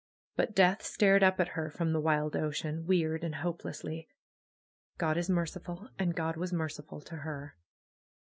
[0.35, 4.07] But death stared up at her from the wild ocean, weird and hopelessly.
[4.97, 5.89] God is merciful!
[5.99, 7.55] And God was merciful to her.